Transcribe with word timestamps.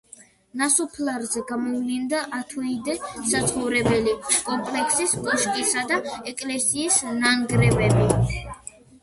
ნასოფლარზე 0.59 1.41
გამოვლინდა 1.51 2.21
ათიოდე 2.37 2.95
საცხოვრებელი 3.33 4.15
კომპლექსის, 4.49 5.15
კოშკისა 5.29 5.85
და 5.93 6.01
ეკლესიის 6.33 6.99
ნანგრევები. 7.21 8.11